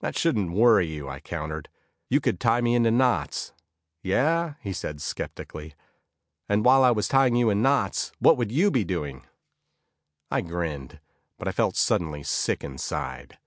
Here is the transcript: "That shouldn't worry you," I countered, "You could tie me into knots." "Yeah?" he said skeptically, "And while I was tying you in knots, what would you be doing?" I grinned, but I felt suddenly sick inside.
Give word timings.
"That 0.00 0.18
shouldn't 0.18 0.50
worry 0.50 0.88
you," 0.88 1.08
I 1.08 1.20
countered, 1.20 1.68
"You 2.08 2.20
could 2.20 2.40
tie 2.40 2.60
me 2.60 2.74
into 2.74 2.90
knots." 2.90 3.52
"Yeah?" 4.02 4.54
he 4.62 4.72
said 4.72 5.00
skeptically, 5.00 5.74
"And 6.48 6.64
while 6.64 6.82
I 6.82 6.90
was 6.90 7.06
tying 7.06 7.36
you 7.36 7.50
in 7.50 7.62
knots, 7.62 8.10
what 8.18 8.36
would 8.36 8.50
you 8.50 8.72
be 8.72 8.82
doing?" 8.82 9.26
I 10.28 10.40
grinned, 10.40 10.98
but 11.38 11.46
I 11.46 11.52
felt 11.52 11.76
suddenly 11.76 12.24
sick 12.24 12.64
inside. 12.64 13.38